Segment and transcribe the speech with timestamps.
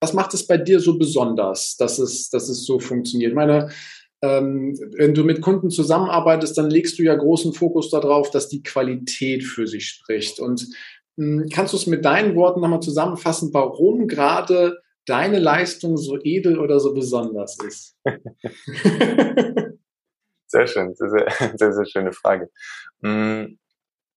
[0.00, 3.30] was macht es bei dir so besonders, dass es, dass es so funktioniert?
[3.30, 3.70] Ich meine,
[4.22, 8.62] ähm, wenn du mit Kunden zusammenarbeitest, dann legst du ja großen Fokus darauf, dass die
[8.62, 10.40] Qualität für sich spricht.
[10.40, 10.66] Und
[11.16, 16.18] mh, hm, kannst du es mit deinen Worten nochmal zusammenfassen, warum gerade deine Leistung so
[16.22, 17.96] edel oder so besonders ist?
[20.46, 21.26] sehr schön, sehr, sehr,
[21.56, 22.50] sehr, sehr schöne Frage.
[23.02, 23.58] Hm,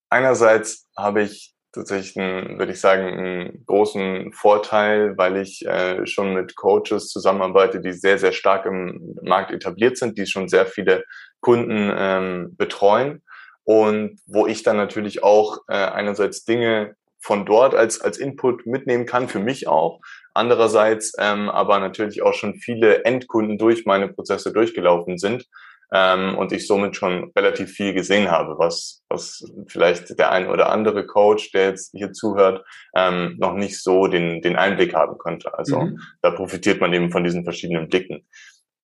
[0.09, 6.33] einerseits habe ich tatsächlich, einen, würde ich sagen, einen großen Vorteil, weil ich äh, schon
[6.33, 11.03] mit Coaches zusammenarbeite, die sehr, sehr stark im Markt etabliert sind, die schon sehr viele
[11.41, 13.23] Kunden ähm, betreuen
[13.63, 19.05] und wo ich dann natürlich auch äh, einerseits Dinge von dort als, als Input mitnehmen
[19.05, 19.99] kann, für mich auch.
[20.33, 25.47] Andererseits ähm, aber natürlich auch schon viele Endkunden durch meine Prozesse durchgelaufen sind
[25.91, 30.71] ähm, und ich somit schon relativ viel gesehen habe, was, was vielleicht der ein oder
[30.71, 32.65] andere Coach, der jetzt hier zuhört,
[32.95, 35.57] ähm, noch nicht so den, den Einblick haben könnte.
[35.57, 35.99] Also mhm.
[36.21, 38.25] da profitiert man eben von diesen verschiedenen Blicken.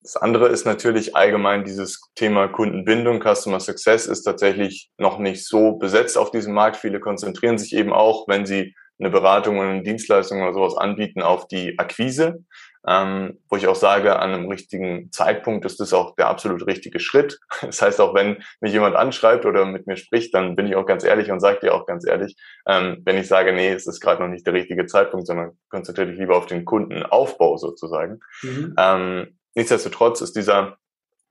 [0.01, 5.73] Das andere ist natürlich allgemein dieses Thema Kundenbindung, Customer Success ist tatsächlich noch nicht so
[5.73, 6.77] besetzt auf diesem Markt.
[6.77, 11.21] Viele konzentrieren sich eben auch, wenn sie eine Beratung oder eine Dienstleistung oder sowas anbieten,
[11.21, 12.43] auf die Akquise
[12.87, 16.99] ähm, wo ich auch sage, an einem richtigen Zeitpunkt ist das auch der absolut richtige
[16.99, 17.39] Schritt.
[17.61, 20.85] Das heißt, auch wenn mich jemand anschreibt oder mit mir spricht, dann bin ich auch
[20.85, 22.35] ganz ehrlich und sage dir auch ganz ehrlich,
[22.67, 26.07] ähm, wenn ich sage, nee, es ist gerade noch nicht der richtige Zeitpunkt, sondern konzentriere
[26.09, 28.21] dich lieber auf den Kundenaufbau sozusagen.
[28.41, 28.75] Mhm.
[28.77, 30.77] Ähm, nichtsdestotrotz ist dieser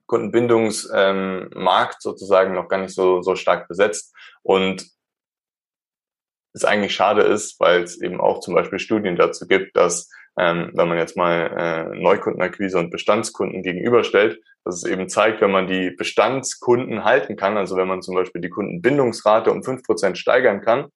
[0.05, 4.13] Kundenbindungsmarkt ähm, sozusagen noch gar nicht so, so stark besetzt
[4.43, 4.87] und
[6.53, 10.71] es eigentlich schade ist, weil es eben auch zum Beispiel Studien dazu gibt, dass ähm,
[10.73, 15.67] wenn man jetzt mal äh, Neukundenakquise und Bestandskunden gegenüberstellt, dass es eben zeigt, wenn man
[15.67, 20.61] die Bestandskunden halten kann, also wenn man zum Beispiel die Kundenbindungsrate um fünf Prozent steigern
[20.61, 20.87] kann,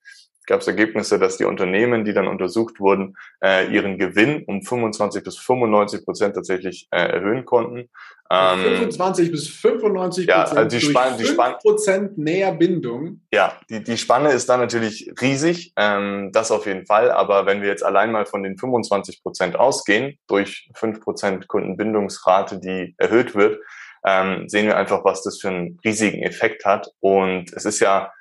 [0.45, 5.23] gab es Ergebnisse, dass die Unternehmen, die dann untersucht wurden, äh, ihren Gewinn um 25
[5.23, 7.89] bis 95 Prozent tatsächlich äh, erhöhen konnten.
[8.31, 13.21] Ähm, 25 bis 95 Prozent ja, also die Spanne, die Spanne, Prozent näher Bindung.
[13.31, 17.11] Ja, die, die Spanne ist dann natürlich riesig, ähm, das auf jeden Fall.
[17.11, 22.59] Aber wenn wir jetzt allein mal von den 25 Prozent ausgehen, durch 5 Prozent Kundenbindungsrate,
[22.59, 23.59] die erhöht wird,
[24.05, 26.89] ähm, sehen wir einfach, was das für einen riesigen Effekt hat.
[26.99, 28.11] Und es ist ja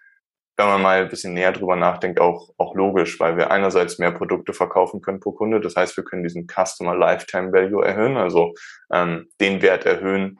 [0.56, 4.12] wenn man mal ein bisschen näher drüber nachdenkt, auch, auch logisch, weil wir einerseits mehr
[4.12, 5.60] Produkte verkaufen können pro Kunde.
[5.60, 8.54] Das heißt, wir können diesen Customer Lifetime Value erhöhen, also
[8.92, 10.38] ähm, den Wert erhöhen,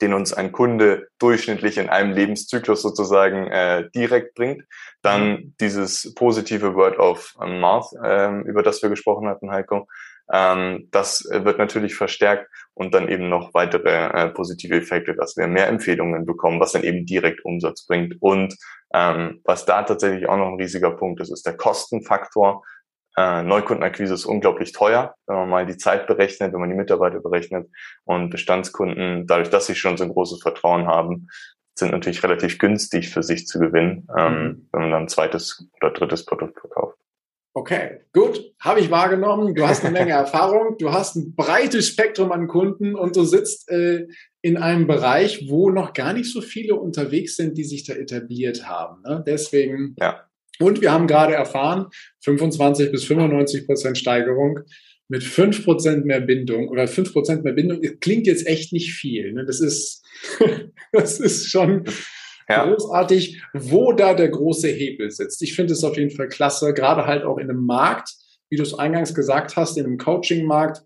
[0.00, 4.64] den uns ein Kunde durchschnittlich in einem Lebenszyklus sozusagen äh, direkt bringt.
[5.02, 5.54] Dann mhm.
[5.60, 9.88] dieses positive Word of Mouth, ähm, über das wir gesprochen hatten, Heiko.
[10.32, 15.46] Ähm, das wird natürlich verstärkt und dann eben noch weitere äh, positive Effekte, dass wir
[15.46, 18.16] mehr Empfehlungen bekommen, was dann eben direkt Umsatz bringt.
[18.20, 18.56] Und
[18.92, 22.64] ähm, was da tatsächlich auch noch ein riesiger Punkt ist, ist der Kostenfaktor.
[23.16, 27.20] Äh, Neukundenakquise ist unglaublich teuer, wenn man mal die Zeit berechnet, wenn man die Mitarbeiter
[27.20, 27.68] berechnet.
[28.04, 31.28] Und Bestandskunden, dadurch, dass sie schon so ein großes Vertrauen haben,
[31.74, 34.68] sind natürlich relativ günstig für sich zu gewinnen, ähm, mhm.
[34.72, 36.98] wenn man dann ein zweites oder drittes Produkt verkauft.
[37.58, 39.52] Okay, gut, habe ich wahrgenommen.
[39.52, 43.68] Du hast eine Menge Erfahrung, du hast ein breites Spektrum an Kunden und du sitzt
[43.68, 44.06] äh,
[44.42, 48.68] in einem Bereich, wo noch gar nicht so viele unterwegs sind, die sich da etabliert
[48.68, 49.02] haben.
[49.02, 49.24] Ne?
[49.26, 49.96] Deswegen.
[49.98, 50.28] Ja.
[50.60, 51.88] Und wir haben gerade erfahren,
[52.22, 54.60] 25 bis 95 Prozent Steigerung
[55.08, 57.80] mit 5 Prozent mehr Bindung oder 5 Prozent mehr Bindung.
[57.98, 59.32] Klingt jetzt echt nicht viel.
[59.32, 59.44] Ne?
[59.44, 60.04] Das ist,
[60.92, 61.86] das ist schon
[62.48, 62.66] ja.
[62.66, 65.42] großartig, wo da der große Hebel sitzt.
[65.42, 68.14] Ich finde es auf jeden Fall klasse, gerade halt auch in einem Markt,
[68.50, 70.82] wie du es eingangs gesagt hast, in einem Coaching-Markt,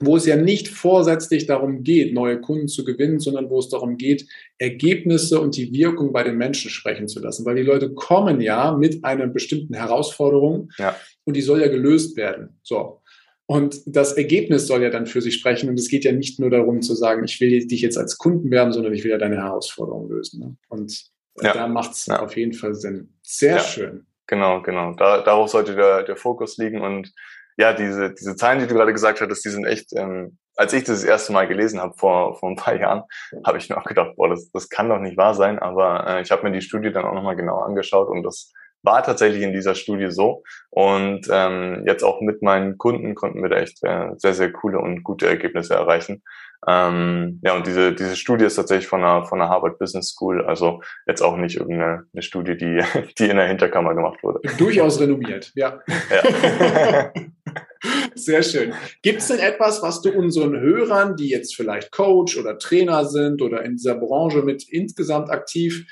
[0.00, 3.96] wo es ja nicht vorsätzlich darum geht, neue Kunden zu gewinnen, sondern wo es darum
[3.96, 4.26] geht,
[4.58, 7.46] Ergebnisse und die Wirkung bei den Menschen sprechen zu lassen.
[7.46, 10.96] Weil die Leute kommen ja mit einer bestimmten Herausforderung ja.
[11.24, 12.58] und die soll ja gelöst werden.
[12.62, 13.00] So.
[13.46, 15.68] Und das Ergebnis soll ja dann für sich sprechen.
[15.68, 18.50] Und es geht ja nicht nur darum zu sagen, ich will dich jetzt als Kunden
[18.50, 20.40] werben, sondern ich will ja deine Herausforderung lösen.
[20.40, 20.56] Ne?
[20.68, 21.06] Und
[21.40, 21.52] ja.
[21.52, 22.20] da macht es ja.
[22.20, 23.14] auf jeden Fall Sinn.
[23.22, 23.62] Sehr ja.
[23.62, 24.06] schön.
[24.26, 24.94] Genau, genau.
[24.94, 26.80] Da, darauf sollte der, der Fokus liegen.
[26.80, 27.12] Und
[27.56, 30.82] ja, diese, diese Zahlen, die du gerade gesagt hattest, die sind echt, ähm, als ich
[30.82, 33.04] das, das erste Mal gelesen habe vor, vor ein paar Jahren,
[33.44, 35.60] habe ich mir auch gedacht, boah, das, das kann doch nicht wahr sein.
[35.60, 38.52] Aber äh, ich habe mir die Studie dann auch nochmal genau angeschaut und das
[38.86, 40.42] war tatsächlich in dieser Studie so.
[40.70, 44.78] Und ähm, jetzt auch mit meinen Kunden konnten wir da echt äh, sehr, sehr coole
[44.78, 46.22] und gute Ergebnisse erreichen.
[46.66, 50.44] Ähm, ja, und diese, diese Studie ist tatsächlich von einer, von einer Harvard Business School,
[50.44, 52.82] also jetzt auch nicht irgendeine eine Studie, die,
[53.18, 54.40] die in der Hinterkammer gemacht wurde.
[54.56, 55.80] Durchaus renommiert, ja.
[56.10, 57.12] ja.
[58.14, 58.72] Sehr schön.
[59.02, 63.42] Gibt es denn etwas, was du unseren Hörern, die jetzt vielleicht Coach oder Trainer sind
[63.42, 65.86] oder in dieser Branche mit insgesamt aktiv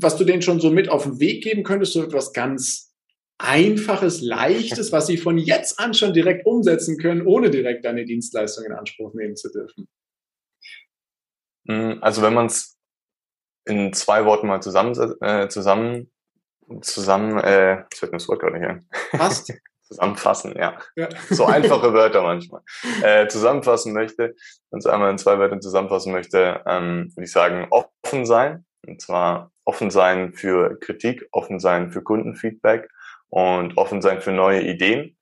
[0.00, 2.88] was du denen schon so mit auf den Weg geben könntest, so etwas ganz
[3.40, 8.64] Einfaches, Leichtes, was Sie von jetzt an schon direkt umsetzen können, ohne direkt eine Dienstleistung
[8.64, 9.88] in Anspruch nehmen zu dürfen?
[11.68, 12.76] Hm, also wenn man es
[13.64, 16.10] in zwei Worten mal zusammen, äh, zusammen,
[16.80, 18.82] zusammen, äh, das Wort gerade hier.
[19.12, 19.52] Passt.
[19.82, 20.78] zusammenfassen, ja.
[20.96, 21.08] ja.
[21.30, 22.62] So einfache Wörter manchmal.
[23.02, 24.34] Äh, zusammenfassen möchte,
[24.70, 28.66] wenn es einmal in zwei Wörtern zusammenfassen möchte, ähm, würde ich sagen, offen sein.
[28.86, 32.88] Und zwar offen sein für Kritik, offen sein für Kundenfeedback
[33.28, 35.18] und offen sein für neue Ideen.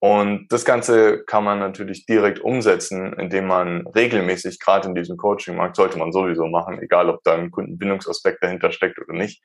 [0.00, 5.76] Und das Ganze kann man natürlich direkt umsetzen, indem man regelmäßig, gerade in diesem Coaching-Markt,
[5.76, 9.40] sollte man sowieso machen, egal ob da ein Kundenbindungsaspekt dahinter steckt oder nicht,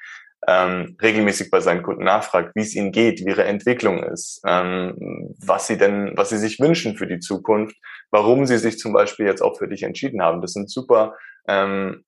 [0.47, 5.35] ähm, regelmäßig bei seinen Kunden nachfragt, wie es ihnen geht, wie ihre Entwicklung ist, ähm,
[5.45, 7.77] was sie denn, was sie sich wünschen für die Zukunft,
[8.09, 10.41] warum sie sich zum Beispiel jetzt auch für dich entschieden haben.
[10.41, 11.15] Das sind super
[11.47, 12.03] ähm,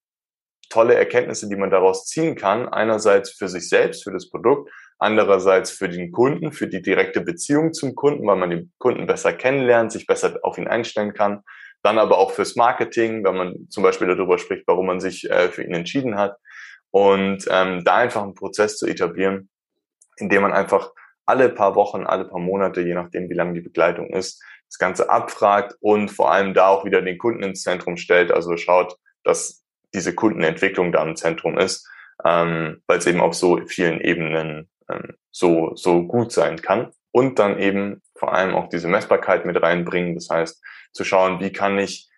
[0.72, 2.68] tolle Erkenntnisse, die man daraus ziehen kann.
[2.68, 7.74] Einerseits für sich selbst, für das Produkt, andererseits für den Kunden, für die direkte Beziehung
[7.74, 11.44] zum Kunden, weil man den Kunden besser kennenlernt, sich besser auf ihn einstellen kann.
[11.84, 15.50] Dann aber auch fürs Marketing, wenn man zum Beispiel darüber spricht, warum man sich äh,
[15.50, 16.38] für ihn entschieden hat.
[16.92, 19.50] Und ähm, da einfach einen Prozess zu etablieren,
[20.18, 20.92] in dem man einfach
[21.26, 25.10] alle paar Wochen, alle paar Monate, je nachdem, wie lange die Begleitung ist, das Ganze
[25.10, 28.32] abfragt und vor allem da auch wieder den Kunden ins Zentrum stellt.
[28.32, 29.61] Also schaut, dass
[29.94, 31.88] diese Kundenentwicklung da im Zentrum ist,
[32.26, 36.92] ähm, weil es eben auf so vielen Ebenen ähm, so, so gut sein kann.
[37.14, 40.16] Und dann eben vor allem auch diese Messbarkeit mit reinbringen.
[40.16, 42.10] Das heißt, zu schauen, wie kann ich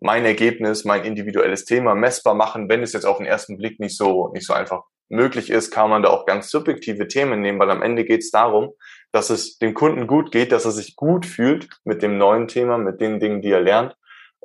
[0.00, 3.96] mein Ergebnis, mein individuelles Thema messbar machen, wenn es jetzt auf den ersten Blick nicht
[3.96, 7.70] so, nicht so einfach möglich ist, kann man da auch ganz subjektive Themen nehmen, weil
[7.70, 8.72] am Ende geht es darum,
[9.12, 12.76] dass es dem Kunden gut geht, dass er sich gut fühlt mit dem neuen Thema,
[12.76, 13.96] mit den Dingen, die er lernt.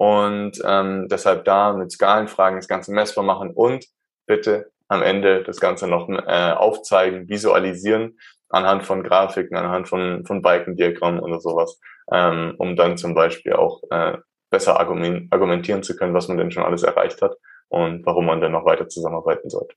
[0.01, 3.85] Und ähm, deshalb da mit Skalenfragen das Ganze messbar machen und
[4.25, 8.17] bitte am Ende das Ganze noch äh, aufzeigen, visualisieren
[8.49, 11.79] anhand von Grafiken, anhand von, von Balkendiagrammen oder sowas,
[12.11, 14.17] ähm, um dann zum Beispiel auch äh,
[14.49, 17.35] besser argumentieren zu können, was man denn schon alles erreicht hat
[17.69, 19.75] und warum man denn noch weiter zusammenarbeiten sollte.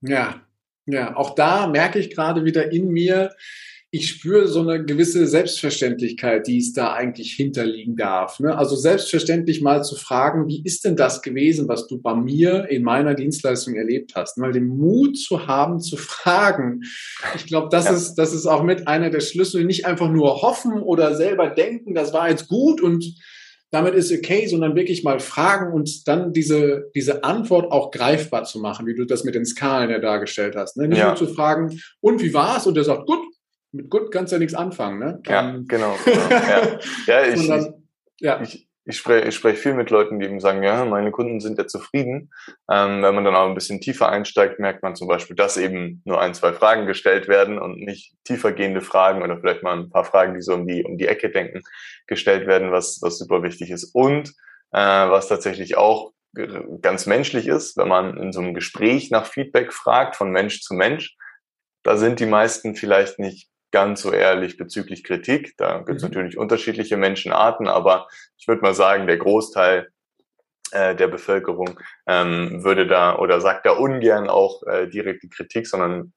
[0.00, 0.40] Ja,
[0.86, 3.34] ja, auch da merke ich gerade wieder in mir,
[3.94, 8.40] ich spüre so eine gewisse Selbstverständlichkeit, die es da eigentlich hinterliegen darf.
[8.40, 8.56] Ne?
[8.56, 12.84] Also selbstverständlich mal zu fragen, wie ist denn das gewesen, was du bei mir in
[12.84, 14.38] meiner Dienstleistung erlebt hast?
[14.38, 16.80] Mal den Mut zu haben, zu fragen.
[17.36, 17.92] Ich glaube, das ja.
[17.92, 19.66] ist, das ist auch mit einer der Schlüssel.
[19.66, 23.04] Nicht einfach nur hoffen oder selber denken, das war jetzt gut und
[23.70, 28.58] damit ist okay, sondern wirklich mal fragen und dann diese, diese Antwort auch greifbar zu
[28.58, 30.78] machen, wie du das mit den Skalen ja dargestellt hast.
[30.78, 30.88] Ne?
[30.88, 31.08] Nicht ja.
[31.08, 32.66] nur zu fragen, und wie war's?
[32.66, 33.20] Und der sagt, gut,
[33.72, 35.20] mit gut kannst du ja nichts anfangen, ne?
[35.26, 35.96] Ja, genau.
[36.04, 36.78] genau ja.
[37.06, 37.82] ja, ich, dann,
[38.20, 38.40] ja.
[38.40, 41.56] ich, ich spreche ich sprech viel mit Leuten, die eben sagen, ja, meine Kunden sind
[41.58, 42.30] ja zufrieden.
[42.70, 46.02] Ähm, wenn man dann auch ein bisschen tiefer einsteigt, merkt man zum Beispiel, dass eben
[46.04, 50.04] nur ein, zwei Fragen gestellt werden und nicht tiefergehende Fragen oder vielleicht mal ein paar
[50.04, 51.62] Fragen, die so um die, um die Ecke denken,
[52.06, 53.94] gestellt werden, was, was super wichtig ist.
[53.94, 54.30] Und
[54.72, 56.12] äh, was tatsächlich auch
[56.80, 60.74] ganz menschlich ist, wenn man in so einem Gespräch nach Feedback fragt, von Mensch zu
[60.74, 61.14] Mensch,
[61.82, 65.54] da sind die meisten vielleicht nicht ganz so ehrlich bezüglich Kritik.
[65.56, 66.10] Da gibt es mhm.
[66.10, 68.06] natürlich unterschiedliche Menschenarten, aber
[68.38, 69.88] ich würde mal sagen, der Großteil
[70.72, 76.12] äh, der Bevölkerung ähm, würde da oder sagt da ungern auch äh, direkte Kritik, sondern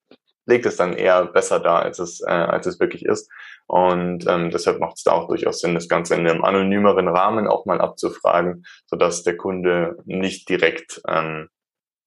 [0.46, 3.30] legt es dann eher besser dar, als es, äh, als es wirklich ist.
[3.68, 7.48] Und ähm, deshalb macht es da auch durchaus Sinn, das Ganze in einem anonymeren Rahmen
[7.48, 11.50] auch mal abzufragen, sodass der Kunde nicht direkt ähm,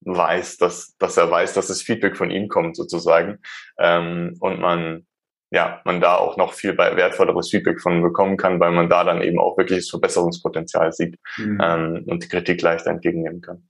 [0.02, 3.40] weiß, dass, dass er weiß, dass das Feedback von ihm kommt sozusagen
[3.78, 5.07] ähm, und man
[5.50, 9.22] ja, man da auch noch viel wertvolleres Feedback von bekommen kann, weil man da dann
[9.22, 11.60] eben auch wirklich das Verbesserungspotenzial sieht mhm.
[11.62, 13.68] ähm, und die Kritik leichter entgegennehmen kann.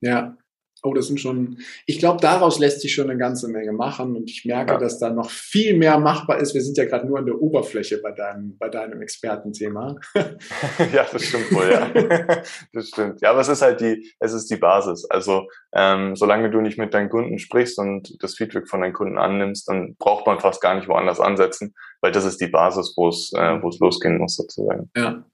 [0.00, 0.36] Ja,
[0.82, 4.28] oh, das sind schon, ich glaube, daraus lässt sich schon eine ganze Menge machen und
[4.28, 4.78] ich merke, ja.
[4.78, 6.54] dass da noch viel mehr machbar ist.
[6.54, 9.96] Wir sind ja gerade nur an der Oberfläche bei deinem, bei deinem Expertenthema.
[10.14, 12.42] ja, das stimmt wohl, ja.
[12.72, 13.20] das stimmt.
[13.20, 15.04] Ja, aber es ist halt die, es ist die Basis.
[15.08, 19.18] Also, ähm, solange du nicht mit deinen Kunden sprichst und das Feedback von deinen Kunden
[19.18, 23.08] annimmst, dann braucht man fast gar nicht woanders ansetzen, weil das ist die Basis, wo
[23.08, 24.90] es, äh, wo es losgehen muss, sozusagen.
[24.96, 25.24] Ja.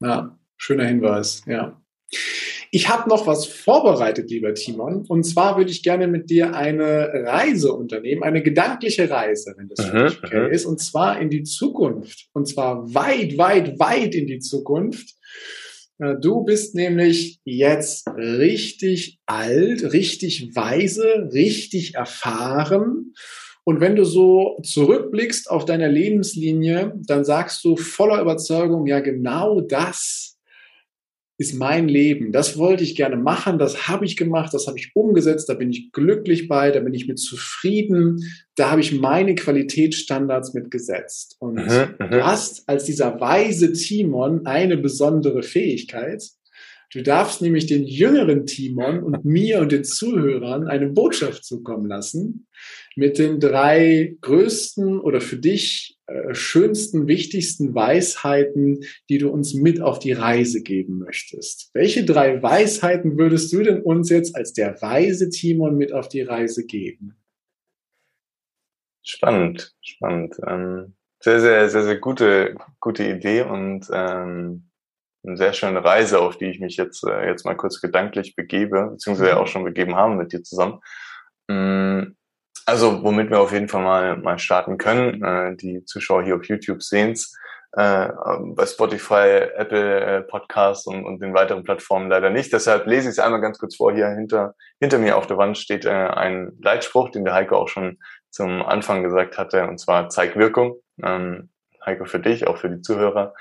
[0.00, 1.80] Ja, schöner Hinweis, ja.
[2.74, 5.06] Ich habe noch was vorbereitet, lieber Timon.
[5.06, 9.86] Und zwar würde ich gerne mit dir eine Reise unternehmen, eine gedankliche Reise, wenn das
[9.86, 10.64] für dich okay ist.
[10.64, 12.26] Und zwar in die Zukunft.
[12.32, 15.14] Und zwar weit, weit, weit in die Zukunft.
[16.00, 23.12] Äh, du bist nämlich jetzt richtig alt, richtig weise, richtig erfahren.
[23.62, 29.60] Und wenn du so zurückblickst auf deine Lebenslinie, dann sagst du voller Überzeugung, ja, genau
[29.60, 30.33] das
[31.36, 32.30] ist mein Leben.
[32.30, 35.70] Das wollte ich gerne machen, das habe ich gemacht, das habe ich umgesetzt, da bin
[35.70, 38.24] ich glücklich bei, da bin ich mit zufrieden,
[38.54, 41.36] da habe ich meine Qualitätsstandards mitgesetzt.
[41.40, 46.22] Und mhm, mhm, du hast als dieser weise Timon eine besondere Fähigkeit.
[46.92, 52.46] Du darfst nämlich den jüngeren Timon und mir und den Zuhörern eine Botschaft zukommen lassen
[52.94, 55.93] mit den drei größten oder für dich
[56.32, 61.70] schönsten, wichtigsten Weisheiten, die du uns mit auf die Reise geben möchtest.
[61.74, 66.22] Welche drei Weisheiten würdest du denn uns jetzt als der weise Timon mit auf die
[66.22, 67.16] Reise geben?
[69.02, 70.36] Spannend, spannend.
[70.46, 74.70] Ähm, sehr, sehr, sehr, sehr gute, gute Idee und ähm,
[75.26, 78.90] eine sehr schöne Reise, auf die ich mich jetzt, äh, jetzt mal kurz gedanklich begebe,
[78.92, 79.38] beziehungsweise mhm.
[79.38, 80.80] auch schon begeben haben mit dir zusammen.
[82.66, 86.44] Also, womit wir auf jeden Fall mal, mal starten können, äh, die Zuschauer hier auf
[86.44, 87.36] YouTube sehen's
[87.76, 88.08] äh,
[88.54, 92.52] bei Spotify, Apple äh, Podcasts und, und den weiteren Plattformen leider nicht.
[92.52, 93.92] Deshalb lese ich es einmal ganz kurz vor.
[93.92, 97.68] Hier hinter, hinter mir auf der Wand steht äh, ein Leitspruch, den der Heiko auch
[97.68, 97.98] schon
[98.30, 100.76] zum Anfang gesagt hatte, und zwar zeig Wirkung.
[101.02, 101.50] Ähm,
[101.84, 103.34] Heiko, für dich, auch für die Zuhörer.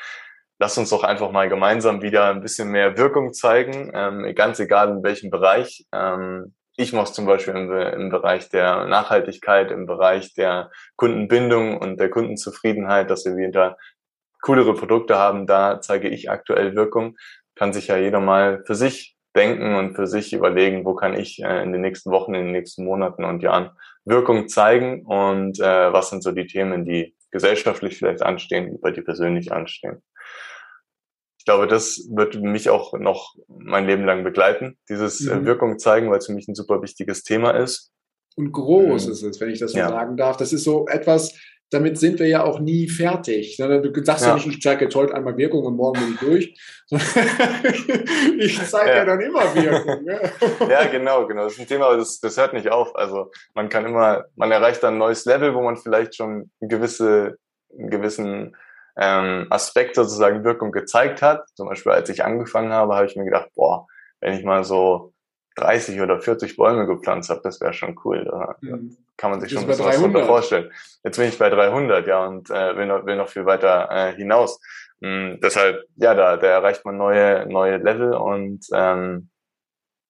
[0.60, 4.90] Lass uns doch einfach mal gemeinsam wieder ein bisschen mehr Wirkung zeigen, ähm, ganz egal
[4.90, 5.86] in welchem Bereich.
[5.92, 11.78] Ähm, ich mache es zum Beispiel im, im, Bereich der Nachhaltigkeit, im Bereich der Kundenbindung
[11.78, 13.78] und der Kundenzufriedenheit, dass wir wieder
[14.42, 15.46] coolere Produkte haben.
[15.46, 17.16] Da zeige ich aktuell Wirkung.
[17.56, 21.44] Kann sich ja jeder mal für sich denken und für sich überlegen, wo kann ich
[21.44, 23.72] äh, in den nächsten Wochen, in den nächsten Monaten und Jahren
[24.06, 28.92] Wirkung zeigen und äh, was sind so die Themen, die gesellschaftlich vielleicht anstehen, die bei
[28.92, 30.04] dir persönlich anstehen
[31.44, 35.46] ich glaube, das wird mich auch noch mein Leben lang begleiten, dieses äh, mhm.
[35.46, 37.92] Wirkung zeigen, weil es für mich ein super wichtiges Thema ist.
[38.38, 39.12] Und groß mhm.
[39.12, 39.90] ist es, wenn ich das so ja.
[39.90, 40.38] sagen darf.
[40.38, 41.34] Das ist so etwas,
[41.70, 43.60] damit sind wir ja auch nie fertig.
[43.60, 46.14] Ne, du sagst ja, ja nicht, ich zeige jetzt heute einmal Wirkung und morgen bin
[46.14, 46.60] ich durch.
[48.40, 48.96] ich zeige ja.
[49.00, 49.06] ja.
[49.06, 50.06] dann immer Wirkung.
[50.06, 50.22] Ne?
[50.70, 51.44] ja, genau, genau.
[51.44, 52.96] Das ist ein Thema, das, das hört nicht auf.
[52.96, 56.70] Also man kann immer, man erreicht dann ein neues Level, wo man vielleicht schon eine
[56.70, 57.36] gewisse,
[57.78, 58.56] einen gewissen
[58.98, 61.48] ähm, Aspekt sozusagen Wirkung gezeigt hat.
[61.56, 63.88] Zum Beispiel, als ich angefangen habe, habe ich mir gedacht, boah,
[64.22, 65.14] wenn ich mal so
[65.56, 68.26] 30 oder 40 Bäume gepflanzt habe, das wäre schon cool.
[68.26, 68.98] Da mhm.
[69.18, 70.72] kann man sich schon ein bisschen was darunter vorstellen.
[71.04, 74.16] Jetzt bin ich bei 300, ja, und äh, will, noch, will noch viel weiter äh,
[74.16, 74.60] hinaus.
[75.00, 79.30] Mhm, deshalb, ja, da, da erreicht man neue, neue Level und ähm,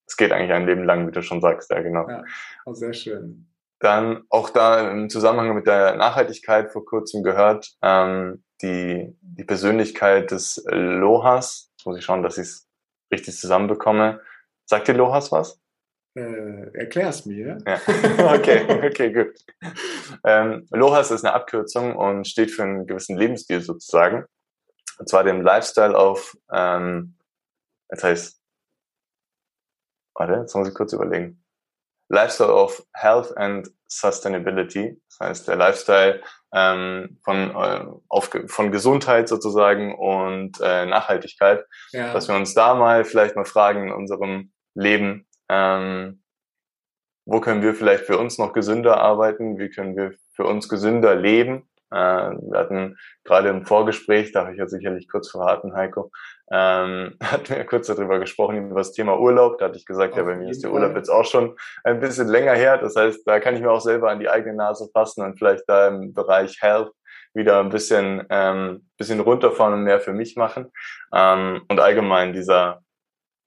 [0.06, 2.08] es geht eigentlich ein Leben lang, wie du schon sagst, ja, genau.
[2.08, 2.22] Ja,
[2.66, 3.50] oh, sehr schön.
[3.80, 10.30] Dann auch da im Zusammenhang mit der Nachhaltigkeit vor kurzem gehört, ähm, die, die Persönlichkeit
[10.30, 11.70] des Lohas.
[11.72, 12.68] Jetzt muss ich schauen, dass ich es
[13.12, 14.20] richtig zusammenbekomme.
[14.64, 15.60] Sagt dir Lohas was?
[16.16, 17.58] Äh, erklär's mir.
[17.66, 17.80] Ja.
[18.34, 19.34] okay, okay, gut.
[20.24, 24.24] Ähm, Lohas ist eine Abkürzung und steht für einen gewissen Lebensstil sozusagen.
[24.98, 27.16] Und zwar den Lifestyle auf, ähm,
[27.90, 28.40] jetzt heißt,
[30.14, 31.43] warte, jetzt muss ich kurz überlegen.
[32.14, 35.00] Lifestyle of Health and Sustainability.
[35.08, 42.12] Das heißt, der Lifestyle ähm, von, äh, auf, von Gesundheit sozusagen und äh, Nachhaltigkeit, ja.
[42.12, 46.22] dass wir uns da mal vielleicht mal fragen in unserem Leben, ähm,
[47.26, 51.14] wo können wir vielleicht für uns noch gesünder arbeiten, wie können wir für uns gesünder
[51.14, 51.68] leben.
[51.94, 56.10] Äh, wir hatten gerade im Vorgespräch, darf ich ja sicherlich kurz verraten, Heiko,
[56.50, 59.58] ähm, hatten wir kurz darüber gesprochen, über das Thema Urlaub.
[59.58, 62.00] Da hatte ich gesagt, Auf ja, bei mir ist der Urlaub jetzt auch schon ein
[62.00, 62.78] bisschen länger her.
[62.78, 65.64] Das heißt, da kann ich mir auch selber an die eigene Nase fassen und vielleicht
[65.68, 66.92] da im Bereich Health
[67.32, 70.70] wieder ein bisschen, ähm, bisschen runterfahren und mehr für mich machen.
[71.12, 72.83] Ähm, und allgemein dieser,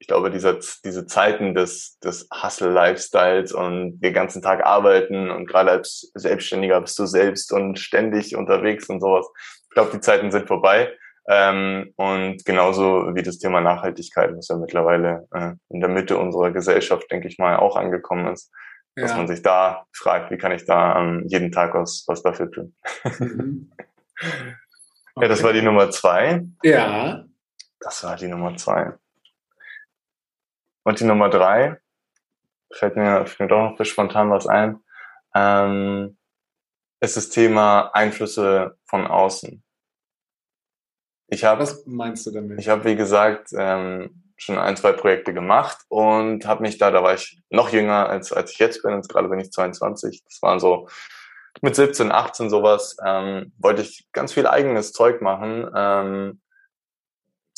[0.00, 5.70] ich glaube, dieser, diese Zeiten des, des Hustle-Lifestyles und den ganzen Tag arbeiten und gerade
[5.70, 9.26] als Selbstständiger bist du selbst und ständig unterwegs und sowas.
[9.64, 10.92] Ich glaube, die Zeiten sind vorbei.
[11.30, 16.52] Ähm, und genauso wie das Thema Nachhaltigkeit, was ja mittlerweile äh, in der Mitte unserer
[16.52, 18.50] Gesellschaft, denke ich mal, auch angekommen ist,
[18.96, 19.02] ja.
[19.02, 22.50] dass man sich da fragt, wie kann ich da ähm, jeden Tag was, was dafür
[22.50, 22.74] tun.
[23.18, 23.72] Mhm.
[24.20, 24.54] Okay.
[25.20, 26.44] Ja, das war die Nummer zwei.
[26.62, 27.24] Ja.
[27.80, 28.92] Das war die Nummer zwei.
[30.84, 31.80] Und die Nummer drei,
[32.72, 34.80] fällt mir, fällt mir doch noch spontan was ein,
[35.34, 36.16] ähm,
[37.00, 39.62] ist das Thema Einflüsse von außen.
[41.28, 42.58] Ich habe, Was meinst du damit?
[42.58, 47.02] Ich habe, wie gesagt, ähm, schon ein, zwei Projekte gemacht und habe mich da, da
[47.02, 50.40] war ich noch jünger als, als ich jetzt bin, jetzt gerade bin ich 22, das
[50.42, 50.88] waren so
[51.60, 55.68] mit 17, 18 sowas, ähm, wollte ich ganz viel eigenes Zeug machen.
[55.74, 56.40] Ähm,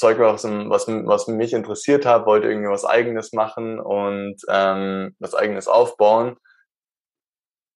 [0.01, 5.35] Zeug, was, was, was mich interessiert hat, wollte irgendwie was eigenes machen und ähm, was
[5.35, 6.37] eigenes aufbauen.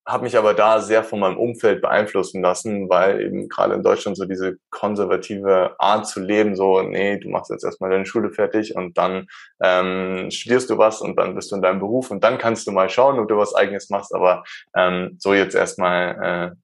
[0.07, 4.17] habe mich aber da sehr von meinem Umfeld beeinflussen lassen, weil eben gerade in Deutschland
[4.17, 8.75] so diese konservative Art zu leben, so, nee, du machst jetzt erstmal deine Schule fertig
[8.75, 9.27] und dann
[9.63, 12.73] ähm, studierst du was und dann bist du in deinem Beruf und dann kannst du
[12.73, 16.57] mal schauen, ob du was eigenes machst, aber ähm, so jetzt erstmal äh,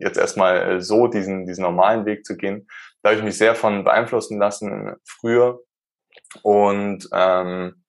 [0.00, 2.66] jetzt erstmal äh, so diesen, diesen normalen Weg zu gehen,
[3.02, 5.60] da habe ich mich sehr von beeinflussen lassen früher
[6.42, 7.84] und ähm,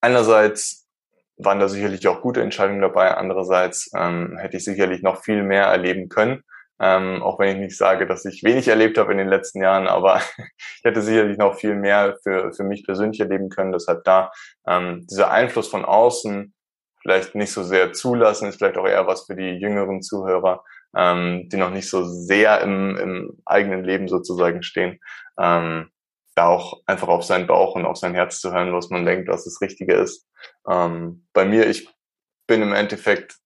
[0.00, 0.88] einerseits
[1.36, 3.14] waren da sicherlich auch gute Entscheidungen dabei.
[3.14, 6.42] Andererseits ähm, hätte ich sicherlich noch viel mehr erleben können.
[6.82, 9.86] Ähm, auch wenn ich nicht sage, dass ich wenig erlebt habe in den letzten Jahren,
[9.86, 10.22] aber
[10.56, 13.72] ich hätte sicherlich noch viel mehr für, für mich persönlich erleben können.
[13.72, 14.30] Deshalb da
[14.66, 16.54] ähm, dieser Einfluss von außen
[17.02, 20.64] vielleicht nicht so sehr zulassen, ist vielleicht auch eher was für die jüngeren Zuhörer,
[20.96, 25.00] ähm, die noch nicht so sehr im, im eigenen Leben sozusagen stehen.
[25.38, 25.90] Ähm,
[26.34, 29.28] da auch einfach auf seinen Bauch und auf sein Herz zu hören, was man denkt,
[29.28, 30.28] was das Richtige ist.
[30.68, 31.88] Ähm, bei mir, ich
[32.46, 33.36] bin im Endeffekt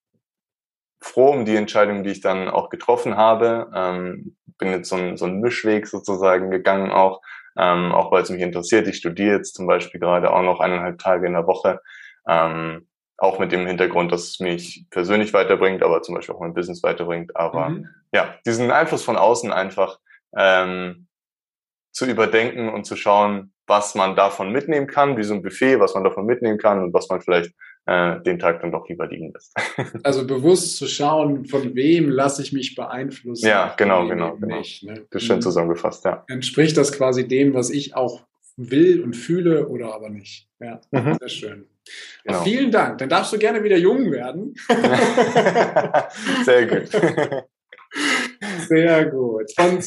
[1.01, 3.71] froh um die Entscheidung, die ich dann auch getroffen habe.
[3.75, 7.21] Ähm, bin jetzt so ein, so ein Mischweg sozusagen gegangen auch,
[7.59, 8.87] ähm, auch weil es mich interessiert.
[8.89, 11.81] Ich studiere jetzt zum Beispiel gerade auch noch eineinhalb Tage in der Woche.
[12.27, 12.89] Ähm,
[13.25, 16.83] auch mit dem Hintergrund, dass es mich persönlich weiterbringt, aber zum Beispiel auch mein Business
[16.83, 17.37] weiterbringt.
[17.37, 17.89] Aber mhm.
[18.13, 19.99] ja, diesen Einfluss von außen einfach
[20.37, 21.07] ähm,
[21.93, 25.95] zu überdenken und zu schauen, was man davon mitnehmen kann, wie so ein Buffet, was
[25.95, 27.53] man davon mitnehmen kann und was man vielleicht
[27.87, 29.55] äh, den Tag dann doch lieber liegen lässt.
[30.03, 33.47] also bewusst zu schauen, von wem lasse ich mich beeinflussen.
[33.47, 34.59] Ja, genau, genau, genau.
[34.59, 35.07] Nicht, ne?
[35.11, 35.43] Das ist schön mhm.
[35.43, 36.25] zusammengefasst, ja.
[36.29, 38.23] Entspricht das quasi dem, was ich auch
[38.57, 40.49] will und fühle oder aber nicht.
[40.61, 41.17] Ja, mhm.
[41.19, 41.67] sehr schön.
[42.25, 42.43] Genau.
[42.43, 42.99] Vielen Dank.
[42.99, 44.55] Dann darfst du gerne wieder jung werden.
[46.45, 46.89] sehr gut.
[48.69, 49.53] Sehr gut.
[49.59, 49.85] Und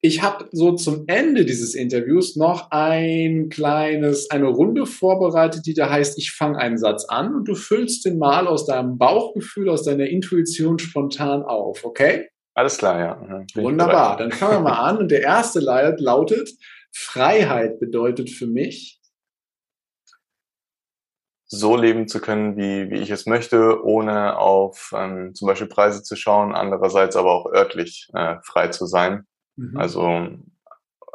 [0.00, 5.90] ich habe so zum Ende dieses Interviews noch ein kleines, eine Runde vorbereitet, die da
[5.90, 9.84] heißt, ich fange einen Satz an und du füllst den mal aus deinem Bauchgefühl, aus
[9.84, 12.28] deiner Intuition spontan auf, okay?
[12.54, 13.44] Alles klar, ja.
[13.54, 14.98] Bin Wunderbar, dann fangen wir mal an.
[14.98, 16.50] Und der erste lautet,
[16.92, 19.00] Freiheit bedeutet für mich,
[21.48, 26.02] so leben zu können, wie, wie ich es möchte, ohne auf ähm, zum Beispiel Preise
[26.02, 29.26] zu schauen, andererseits aber auch örtlich äh, frei zu sein.
[29.56, 29.76] Mhm.
[29.76, 30.28] Also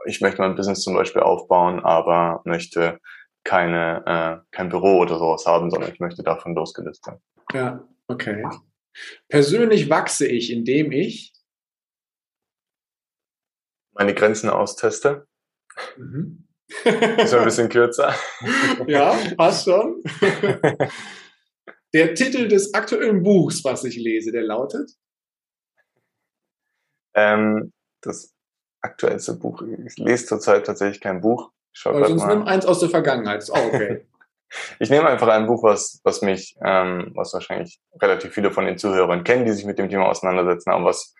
[0.05, 2.99] ich möchte mein Business zum Beispiel aufbauen, aber möchte
[3.43, 7.19] keine, äh, kein Büro oder sowas haben, sondern ich möchte davon losgelöst sein.
[7.53, 8.45] Ja, okay.
[9.27, 11.33] Persönlich wachse ich, indem ich
[13.93, 15.27] meine Grenzen austeste.
[15.97, 16.47] Mhm.
[17.17, 18.13] Ist ein bisschen kürzer.
[18.87, 20.03] ja, passt schon.
[21.93, 24.91] Der Titel des aktuellen Buchs, was ich lese, der lautet?
[27.13, 28.33] Ähm, das
[28.81, 29.61] aktuellste Buch.
[29.85, 31.51] Ich lese zurzeit tatsächlich kein Buch.
[31.73, 33.45] Ich Aber sonst nimm eins aus der Vergangenheit.
[33.49, 34.05] Oh, okay.
[34.79, 38.77] ich nehme einfach ein Buch, was, was mich, ähm, was wahrscheinlich relativ viele von den
[38.77, 41.13] Zuhörern kennen, die sich mit dem Thema auseinandersetzen, aber was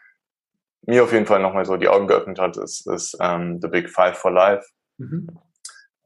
[0.83, 3.89] mir auf jeden Fall nochmal so die Augen geöffnet hat, ist, ist ähm, The Big
[3.89, 4.65] Five for Life.
[5.01, 5.27] Mhm.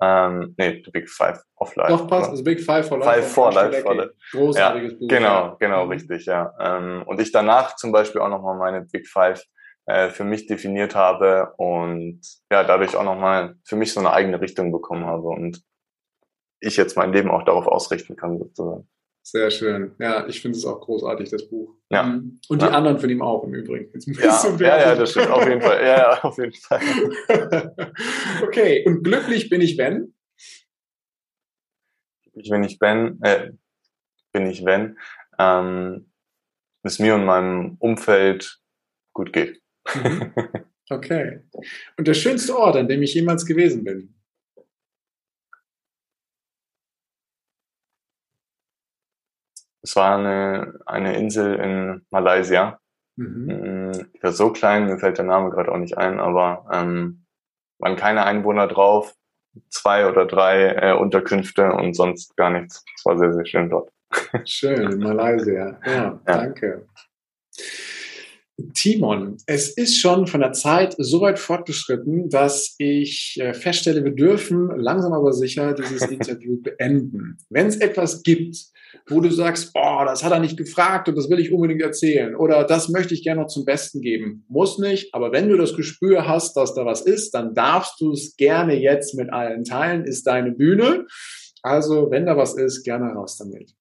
[0.01, 1.89] Ähm, nee, The Big Five of Life.
[1.89, 2.29] Doch, passt.
[2.29, 3.21] Also Big Five for Life.
[3.21, 3.81] Five for Life.
[3.81, 4.13] For Life.
[4.31, 5.07] Großartiges ja, Buch.
[5.07, 5.91] Genau, genau, mhm.
[5.91, 6.53] richtig, ja.
[6.59, 9.41] Ähm, und ich danach zum Beispiel auch nochmal meine Big Five
[9.85, 14.41] äh, für mich definiert habe und ja, dadurch auch nochmal für mich so eine eigene
[14.41, 15.63] Richtung bekommen habe und
[16.59, 18.87] ich jetzt mein Leben auch darauf ausrichten kann, sozusagen.
[19.27, 19.95] Sehr schön.
[19.97, 21.73] Ja, ich finde es auch großartig, das Buch.
[21.89, 22.03] Ja.
[22.03, 22.39] Mhm.
[22.47, 22.71] Und die ja.
[22.71, 23.89] anderen von ihm auch im Übrigen.
[23.91, 25.31] Jetzt ja, ja, ja, das stimmt.
[25.31, 25.81] Auf jeden Fall.
[25.81, 26.79] Ja, ja auf jeden Fall.
[28.43, 28.83] okay.
[28.85, 30.13] Und glücklich bin ich, wenn?
[32.21, 33.51] Glücklich bin ich, wenn, äh,
[34.31, 34.99] bin ich, wenn,
[35.39, 36.11] ähm,
[36.83, 38.59] es mir und meinem Umfeld
[39.11, 39.59] gut geht.
[39.95, 40.33] Mhm.
[40.91, 41.41] Okay.
[41.97, 44.13] Und der schönste Ort, an dem ich jemals gewesen bin?
[49.85, 52.79] Es war eine, eine Insel in Malaysia.
[53.17, 53.45] Mhm.
[53.45, 57.25] Mm, die war so klein, mir fällt der Name gerade auch nicht ein, aber ähm,
[57.77, 59.13] waren keine Einwohner drauf,
[59.69, 62.83] zwei oder drei äh, Unterkünfte und sonst gar nichts.
[62.95, 63.91] Es war sehr, sehr schön dort.
[64.45, 65.79] Schön, in Malaysia.
[65.85, 66.19] Ja, ja.
[66.25, 66.87] danke.
[68.73, 74.15] Timon, es ist schon von der Zeit so weit fortgeschritten, dass ich äh, feststelle, wir
[74.15, 77.37] dürfen langsam aber sicher dieses Interview beenden.
[77.49, 78.55] Wenn es etwas gibt,
[79.09, 82.33] wo du sagst, oh, das hat er nicht gefragt und das will ich unbedingt erzählen
[82.33, 85.75] oder das möchte ich gerne noch zum Besten geben, muss nicht, aber wenn du das
[85.75, 90.05] Gespür hast, dass da was ist, dann darfst du es gerne jetzt mit allen teilen,
[90.05, 91.07] ist deine Bühne.
[91.61, 93.75] Also, wenn da was ist, gerne raus damit.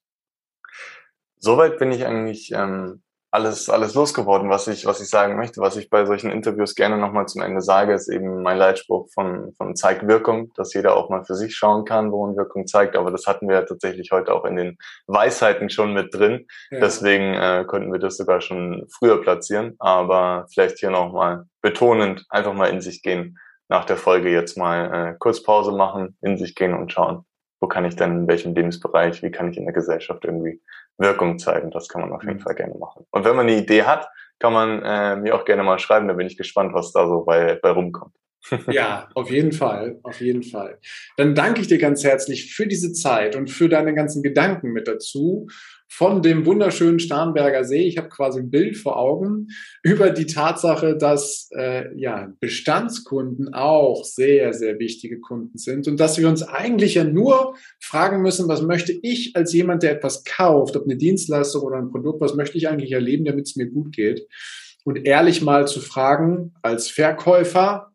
[1.38, 3.03] Soweit bin ich eigentlich ähm,
[3.34, 5.60] alles, alles losgeworden, was ich, was ich sagen möchte.
[5.60, 9.52] Was ich bei solchen Interviews gerne nochmal zum Ende sage, ist eben mein Leitspruch von,
[9.56, 12.94] von zeigt Wirkung, dass jeder auch mal für sich schauen kann, wo man Wirkung zeigt.
[12.94, 16.46] Aber das hatten wir ja tatsächlich heute auch in den Weisheiten schon mit drin.
[16.70, 16.78] Ja.
[16.78, 19.74] Deswegen äh, könnten wir das sogar schon früher platzieren.
[19.80, 23.36] Aber vielleicht hier nochmal betonend, einfach mal in sich gehen.
[23.68, 27.24] Nach der Folge jetzt mal äh, kurz Pause machen, in sich gehen und schauen,
[27.60, 30.60] wo kann ich denn in welchem Lebensbereich, wie kann ich in der Gesellschaft irgendwie
[30.98, 31.70] Wirkung zeigen.
[31.70, 32.40] Das kann man auf jeden mhm.
[32.40, 33.06] Fall gerne machen.
[33.10, 36.08] Und wenn man eine Idee hat, kann man äh, mir auch gerne mal schreiben.
[36.08, 38.14] Da bin ich gespannt, was da so bei, bei rumkommt.
[38.70, 40.78] ja, auf jeden Fall, auf jeden Fall.
[41.16, 44.86] Dann danke ich dir ganz herzlich für diese Zeit und für deine ganzen Gedanken mit
[44.86, 45.48] dazu
[45.88, 47.82] von dem wunderschönen Starnberger See.
[47.82, 49.48] Ich habe quasi ein Bild vor Augen
[49.82, 56.18] über die Tatsache, dass äh, ja, Bestandskunden auch sehr, sehr wichtige Kunden sind und dass
[56.18, 60.76] wir uns eigentlich ja nur fragen müssen, was möchte ich als jemand, der etwas kauft,
[60.76, 63.94] ob eine Dienstleistung oder ein Produkt, was möchte ich eigentlich erleben, damit es mir gut
[63.94, 64.26] geht.
[64.84, 67.94] Und ehrlich mal zu fragen, als Verkäufer,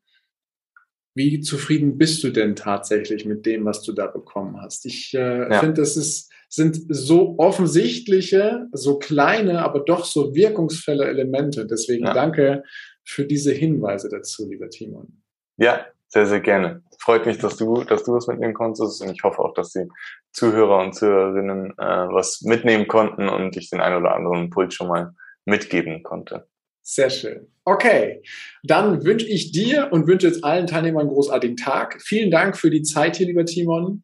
[1.16, 4.86] wie zufrieden bist du denn tatsächlich mit dem, was du da bekommen hast?
[4.86, 5.60] Ich äh, ja.
[5.60, 11.68] finde, das ist sind so offensichtliche, so kleine, aber doch so wirkungsvolle Elemente.
[11.68, 12.14] Deswegen ja.
[12.14, 12.64] danke
[13.06, 15.22] für diese Hinweise dazu, lieber Timon.
[15.58, 16.82] Ja, sehr, sehr gerne.
[17.00, 19.88] Freut mich, dass du, dass du was mitnehmen konntest und ich hoffe auch, dass die
[20.32, 24.88] Zuhörer und Zuhörerinnen äh, was mitnehmen konnten und ich den einen oder anderen Impuls schon
[24.88, 25.14] mal
[25.46, 26.48] mitgeben konnte.
[26.82, 27.48] Sehr schön.
[27.66, 28.24] Okay,
[28.64, 32.02] dann wünsche ich dir und wünsche jetzt allen Teilnehmern einen großartigen Tag.
[32.02, 34.04] Vielen Dank für die Zeit hier, lieber Timon.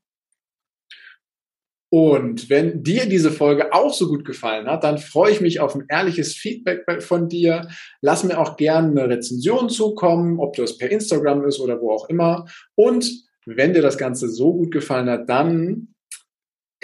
[1.95, 5.75] Und wenn dir diese Folge auch so gut gefallen hat, dann freue ich mich auf
[5.75, 7.69] ein ehrliches Feedback von dir.
[8.01, 12.10] Lass mir auch gerne eine Rezension zukommen, ob das per Instagram ist oder wo auch
[12.10, 12.47] immer.
[12.75, 13.10] Und
[13.45, 15.94] wenn dir das Ganze so gut gefallen hat, dann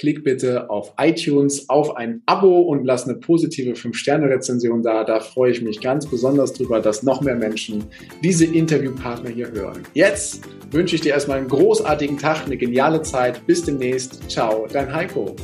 [0.02, 5.04] klick bitte auf iTunes auf ein Abo und lass eine positive 5-Sterne-Rezension da.
[5.04, 7.84] Da freue ich mich ganz besonders drüber, dass noch mehr Menschen
[8.24, 9.84] diese Interviewpartner hier hören.
[9.94, 13.46] Jetzt wünsche ich dir erstmal einen großartigen Tag, eine geniale Zeit.
[13.46, 14.28] Bis demnächst.
[14.28, 15.36] Ciao, dein Heiko.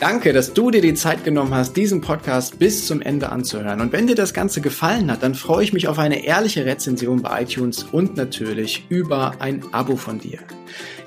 [0.00, 3.82] Danke, dass du dir die Zeit genommen hast, diesen Podcast bis zum Ende anzuhören.
[3.82, 7.20] Und wenn dir das Ganze gefallen hat, dann freue ich mich auf eine ehrliche Rezension
[7.20, 10.38] bei iTunes und natürlich über ein Abo von dir.